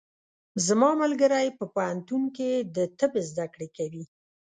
[0.67, 4.03] زما ملګری په پوهنتون کې د طب زده کړې کوي.